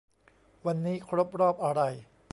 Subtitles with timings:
[0.65, 1.81] วันนี้ครบรอบอะไร